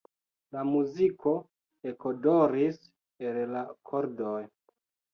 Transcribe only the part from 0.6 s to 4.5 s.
muziko ekodoris el la kordoj.